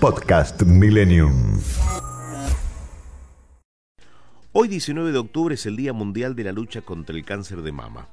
[0.00, 1.60] Podcast Millennium.
[4.52, 7.70] Hoy 19 de octubre es el Día Mundial de la Lucha contra el Cáncer de
[7.70, 8.08] Mama.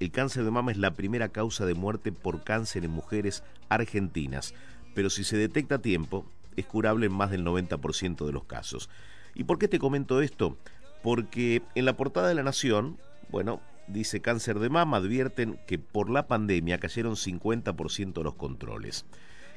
[0.00, 4.54] El cáncer de mama es la primera causa de muerte por cáncer en mujeres argentinas,
[4.92, 6.26] pero si se detecta a tiempo,
[6.56, 8.90] es curable en más del 90% de los casos.
[9.36, 10.56] ¿Y por qué te comento esto?
[11.00, 16.10] Porque en la portada de La Nación, bueno, dice cáncer de mama, advierten que por
[16.10, 19.04] la pandemia cayeron 50% de los controles.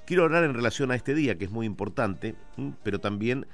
[0.06, 2.36] Quiero hablar en relación a este día, que es muy importante,
[2.84, 3.48] pero también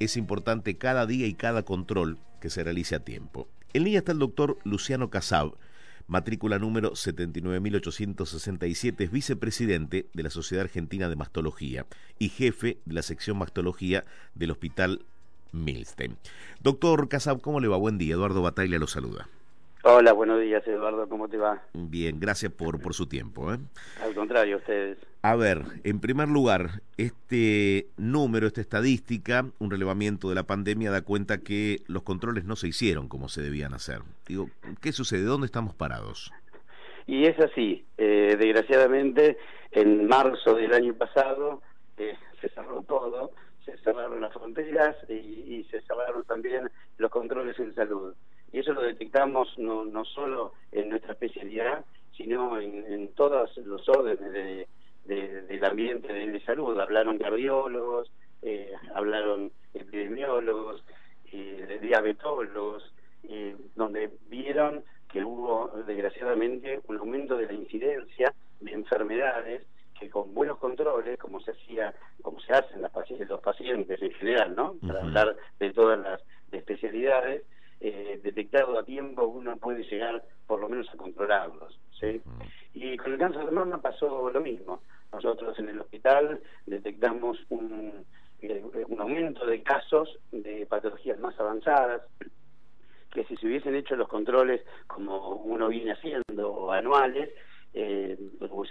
[0.00, 3.48] es importante cada día y cada control que se realice a tiempo.
[3.74, 5.58] En línea está el doctor Luciano Casab,
[6.06, 11.84] matrícula número 79867, es vicepresidente de la Sociedad Argentina de Mastología
[12.18, 15.04] y jefe de la sección Mastología del Hospital
[15.52, 16.16] Milstein.
[16.62, 17.76] Doctor Casab, ¿cómo le va?
[17.76, 18.14] Buen día.
[18.14, 19.28] Eduardo Bataglia lo saluda.
[19.86, 21.60] Hola, buenos días Eduardo, ¿cómo te va?
[21.74, 23.52] Bien, gracias por, por su tiempo.
[23.52, 23.58] ¿eh?
[24.02, 24.96] Al contrario, ustedes.
[25.20, 31.02] A ver, en primer lugar, este número, esta estadística, un relevamiento de la pandemia da
[31.02, 33.98] cuenta que los controles no se hicieron como se debían hacer.
[34.26, 34.48] Digo,
[34.80, 35.24] ¿qué sucede?
[35.24, 36.32] ¿Dónde estamos parados?
[37.06, 39.36] Y es así, eh, desgraciadamente,
[39.70, 41.60] en marzo del año pasado
[41.98, 43.32] eh, se cerró todo,
[43.66, 48.14] se cerraron las fronteras y, y se cerraron también los controles en salud
[48.54, 51.84] y eso lo detectamos no, no solo en nuestra especialidad,
[52.16, 54.68] sino en, todos los órdenes de,
[55.48, 56.78] del ambiente de, salud.
[56.78, 60.84] Hablaron cardiólogos, eh, hablaron epidemiólogos,
[61.32, 62.94] eh, diabetólogos,
[63.24, 69.66] eh, donde vieron que hubo desgraciadamente un aumento de la incidencia de enfermedades
[69.98, 71.92] que con buenos controles, como se hacía,
[72.22, 74.76] como se hacen las pacientes, los pacientes en general, ¿no?
[74.86, 77.42] Para hablar de todas las especialidades,
[77.86, 81.78] eh, detectado a tiempo uno puede llegar por lo menos a controlarlos.
[82.00, 82.22] ¿sí?
[82.72, 84.80] Y con el cáncer de mama pasó lo mismo.
[85.12, 88.06] Nosotros en el hospital detectamos un,
[88.40, 92.00] eh, un aumento de casos de patologías más avanzadas
[93.12, 97.28] que si se hubiesen hecho los controles como uno viene haciendo anuales,
[97.74, 98.16] eh,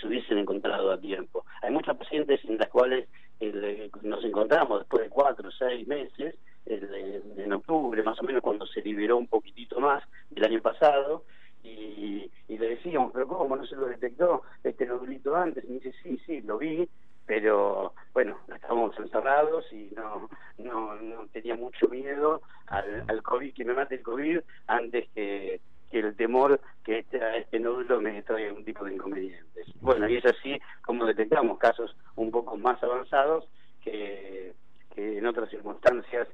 [0.02, 1.46] se hubiesen encontrado a tiempo.
[1.62, 3.08] Hay muchas pacientes en las cuales
[3.40, 6.36] eh, nos encontramos después de cuatro o seis meses
[6.66, 11.24] en octubre, más o menos cuando se liberó un poquitito más del año pasado,
[11.64, 15.64] y, le decíamos, pero ¿cómo no se lo detectó este nodulito antes?
[15.66, 16.88] Y me dice, sí, sí, lo vi,
[17.26, 23.66] pero bueno, estábamos encerrados y no, no, no tenía mucho miedo al, al COVID, que
[23.66, 28.54] me mate el COVID antes que, que el temor que este, este nódulo me traiga
[28.54, 29.68] un tipo de inconvenientes.
[29.82, 33.48] Bueno, y es así como detectamos casos un poco más avanzados
[33.84, 34.54] que
[34.94, 36.28] que en otras circunstancias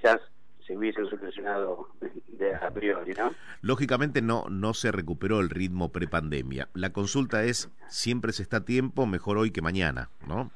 [0.00, 0.20] quizás
[0.66, 1.88] se hubiesen solucionado
[2.28, 3.32] de a priori, ¿no?
[3.60, 6.68] Lógicamente no, no se recuperó el ritmo prepandemia.
[6.74, 10.50] La consulta es, siempre se está a tiempo, mejor hoy que mañana, ¿no?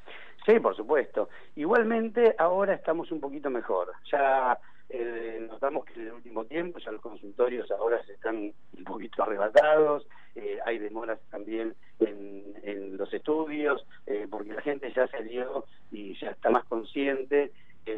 [0.45, 1.29] Sí, por supuesto.
[1.55, 3.91] Igualmente ahora estamos un poquito mejor.
[4.11, 4.57] Ya
[4.89, 9.23] eh, notamos que en el último tiempo ya los consultorios ahora se están un poquito
[9.23, 15.65] arrebatados, eh, hay demoras también en, en los estudios, eh, porque la gente ya salió
[15.91, 17.51] y ya está más consciente,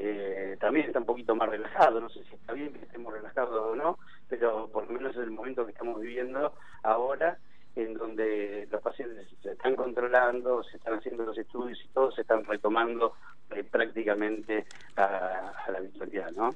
[0.09, 3.71] eh, también está un poquito más relajado, no sé si está bien que estemos relajados
[3.71, 6.53] o no, pero por lo menos es el momento que estamos viviendo
[6.83, 7.37] ahora,
[7.75, 12.21] en donde los pacientes se están controlando, se están haciendo los estudios y todos se
[12.21, 13.13] están retomando
[13.51, 14.65] eh, prácticamente
[14.95, 16.55] a, la virtualidad, ¿no?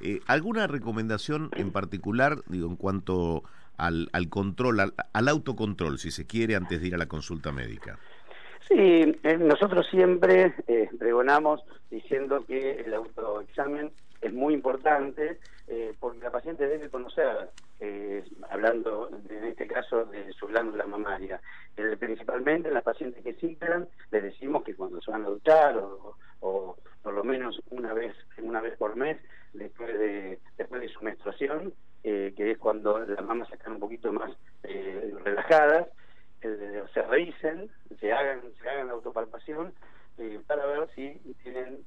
[0.00, 3.42] eh, ¿Alguna recomendación en particular, digo, en cuanto
[3.76, 7.50] al, al control, al, al, autocontrol, si se quiere, antes de ir a la consulta
[7.50, 7.98] médica?
[8.70, 11.60] Sí, eh, nosotros siempre eh, pregonamos
[11.90, 17.50] diciendo que el autoexamen es muy importante eh, porque la paciente debe conocer,
[17.80, 21.40] eh, hablando en este caso de su glándula mamaria,
[21.76, 25.76] eh, principalmente en las pacientes que ciclan, les decimos que cuando se van a duchar
[25.78, 29.18] o, o, por lo menos una vez una vez por mes
[29.52, 31.72] después de después de su menstruación,
[32.04, 34.30] eh, que es cuando las mamas están un poquito más
[34.62, 35.88] eh, relajadas,
[36.42, 37.70] eh, se revisen,
[38.00, 39.72] se hagan se hagan la autopalpación
[40.18, 41.84] eh, para ver si tienen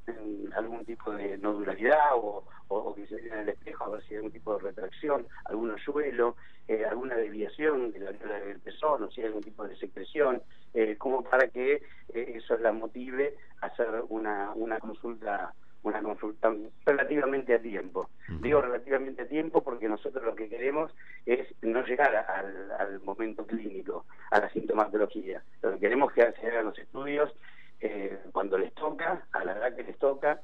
[0.56, 4.04] algún tipo de nodularidad o, o, o, que se miren en el espejo a ver
[4.04, 6.36] si hay algún tipo de retracción, algún hoyuelo,
[6.68, 10.42] eh, alguna desviación de la viola del pezón o si hay algún tipo de secreción,
[10.74, 11.84] eh, como para que
[12.14, 15.54] eh, eso la motive a hacer una, una consulta
[15.84, 16.50] una consulta
[16.86, 18.10] relativamente a tiempo.
[18.30, 18.42] Uh -huh.
[18.42, 20.92] Digo relativamente a tiempo porque nosotros lo que queremos
[21.26, 25.44] es no llegar al, al momento clínico, a la sintomatología.
[25.62, 27.34] Lo que queremos es que se hagan los estudios
[27.84, 30.40] eh, cuando les toca, a la edad que les toca,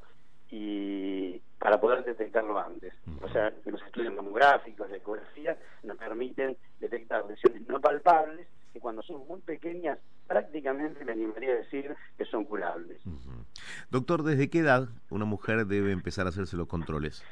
[0.51, 2.93] y para poder detectarlo antes.
[3.21, 9.01] O sea, los estudios mamográficos, la ecografía, nos permiten detectar lesiones no palpables que cuando
[9.03, 9.97] son muy pequeñas
[10.27, 12.99] prácticamente me animaría a decir que son curables.
[13.05, 13.45] Uh -huh.
[13.89, 17.23] Doctor, ¿desde qué edad una mujer debe empezar a hacerse los controles?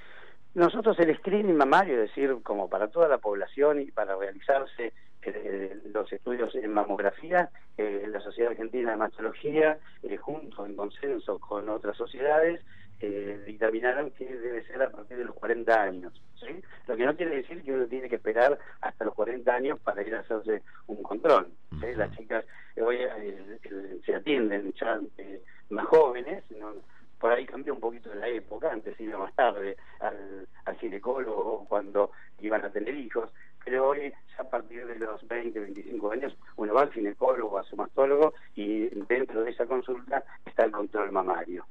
[0.56, 4.94] Nosotros el screening mamario, es decir, como para toda la población y para realizarse
[5.24, 11.40] eh, los estudios en mamografía, eh, la Sociedad Argentina de Mastología, eh, junto en consenso
[11.40, 12.62] con otras sociedades,
[13.00, 16.22] eh, dictaminaron que debe ser a partir de los 40 años.
[16.40, 16.62] ¿sí?
[16.88, 20.02] Lo que no quiere decir que uno tiene que esperar hasta los 40 años para
[20.02, 21.48] ir a hacerse un control.
[21.96, 22.46] Las chicas
[22.82, 23.00] hoy
[24.06, 25.00] se atienden ya
[25.70, 26.74] más jóvenes, ¿no?
[27.20, 32.12] por ahí cambió un poquito la época, antes iba más tarde al, al ginecólogo cuando
[32.40, 33.32] iban a tener hijos,
[33.68, 37.66] pero hoy ya a partir de los 20, 25 años uno va al ginecólogo, a
[37.66, 41.66] su mastólogo y dentro de esa consulta está el control mamario.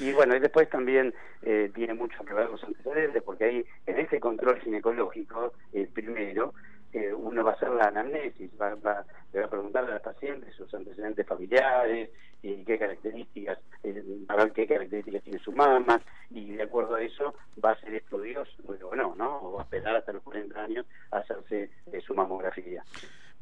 [0.00, 1.12] Y bueno, y después también
[1.42, 6.54] eh, tiene mucho que ver los antecedentes, porque ahí en ese control ginecológico, el primero,
[6.94, 9.04] eh, uno va a hacer la anamnesis, va, va,
[9.34, 12.08] le va a preguntar a la paciente sus antecedentes familiares
[12.42, 16.00] y qué características, eh, a ver qué características tiene su mamá,
[16.30, 19.40] y de acuerdo a eso va a ser estudios, bueno, no, ¿no?
[19.42, 22.84] O va a esperar hasta los 40 años a hacerse eh, su mamografía.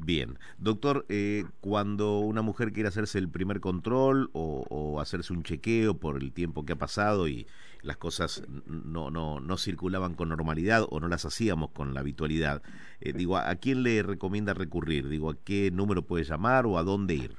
[0.04, 5.42] Bien, doctor, eh, cuando una mujer quiere hacerse el primer control o, o, hacerse un
[5.42, 7.46] chequeo por el tiempo que ha pasado y
[7.80, 12.62] las cosas no, no, no circulaban con normalidad o no las hacíamos con la habitualidad,
[13.00, 15.08] eh, digo, ¿a quién le recomienda recurrir?
[15.08, 17.36] Digo, ¿a qué número puede llamar o a dónde ir?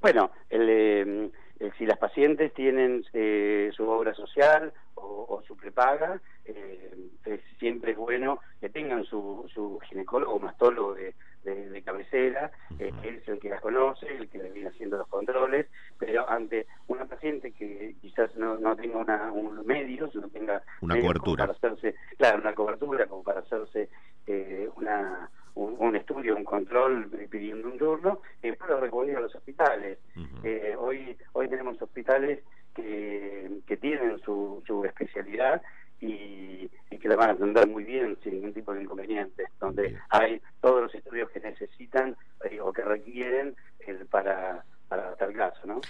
[0.00, 7.10] Bueno, el, eh, si las pacientes tienen eh, su obra social o, su prepaga, eh,
[7.58, 11.14] siempre es bueno que tengan su, su ginecólogo o mastólogo de,
[11.44, 15.08] de cabecera, eh, que es el que las conoce, el que le viene haciendo los
[15.08, 15.66] controles,
[15.98, 18.34] pero ante una paciente que quizás
[18.68, 23.22] no, tenga una, un medios, no tenga una cobertura para hacerse, claro, una cobertura como
[23.22, 23.88] para hacerse
[24.26, 29.34] eh, una un, un, estudio, un control pidiendo un turno, eh, puede recurrir a los
[29.34, 29.98] hospitales.
[30.16, 30.44] Uh -huh.
[30.44, 32.44] eh, hoy hoy tenemos hospitales
[32.74, 35.60] que, que tienen su, su especialidad
[36.00, 39.82] y, y, que la van a atender muy bien sin ningún tipo de inconveniente, donde
[39.82, 40.00] bien.
[40.10, 45.66] hay todos los estudios que necesitan eh, o que requieren eh, para, para tal caso,
[45.66, 45.80] ¿no?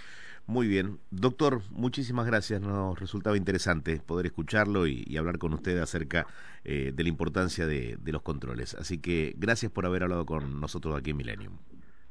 [0.49, 0.99] Muy bien.
[1.11, 2.63] Doctor, muchísimas gracias.
[2.63, 6.27] Nos resultaba interesante poder escucharlo y, y hablar con usted acerca
[6.65, 8.75] eh, de la importancia de, de, los controles.
[8.75, 11.59] Así que gracias por haber hablado con nosotros aquí en Millennium.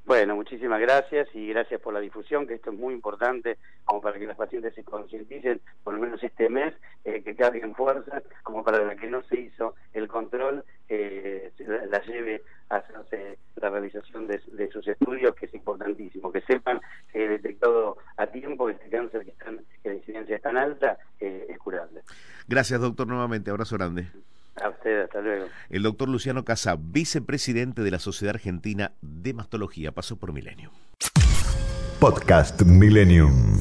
[0.07, 4.17] Bueno, muchísimas gracias y gracias por la difusión, que esto es muy importante como para
[4.17, 6.73] que las pacientes se concienticen, por lo menos este mes,
[7.03, 11.87] eh, que carguen fuerza, como para la que no se hizo el control, eh, la,
[11.87, 16.79] la, lleve a hacerse la realización de, de, sus estudios, que es importantísimo, que sepan
[17.11, 20.97] que he detectado a tiempo este cáncer que, están, que la incidencia es tan alta,
[21.19, 22.01] eh, es curable.
[22.47, 23.51] Gracias, doctor, nuevamente.
[23.51, 24.07] Abrazo grande.
[24.61, 25.47] A usted, hasta luego.
[25.69, 30.71] El doctor Luciano Casa, vicepresidente de la Sociedad Argentina de Mastología, pasó por Milenio.
[31.99, 33.59] Podcast Millennium.